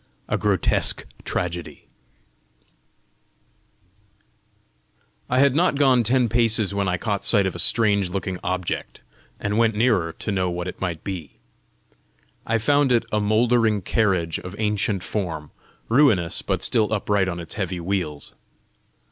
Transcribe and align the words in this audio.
A 0.27 0.35
GROTESQUE 0.35 1.05
TRAGEDY 1.25 1.87
I 5.29 5.37
had 5.37 5.55
not 5.55 5.75
gone 5.75 6.01
ten 6.01 6.27
paces 6.27 6.73
when 6.73 6.87
I 6.87 6.97
caught 6.97 7.23
sight 7.23 7.45
of 7.45 7.53
a 7.55 7.59
strange 7.59 8.09
looking 8.09 8.39
object, 8.43 9.01
and 9.39 9.59
went 9.59 9.75
nearer 9.75 10.11
to 10.13 10.31
know 10.31 10.49
what 10.49 10.67
it 10.67 10.81
might 10.81 11.03
be. 11.03 11.37
I 12.47 12.57
found 12.57 12.91
it 12.91 13.03
a 13.11 13.19
mouldering 13.21 13.83
carriage 13.83 14.39
of 14.39 14.55
ancient 14.57 15.03
form, 15.03 15.51
ruinous 15.87 16.41
but 16.41 16.63
still 16.63 16.91
upright 16.91 17.29
on 17.29 17.39
its 17.39 17.53
heavy 17.53 17.79
wheels. 17.79 18.33